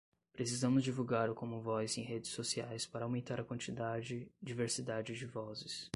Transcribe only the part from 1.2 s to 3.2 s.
o commonvoice em redes sociais para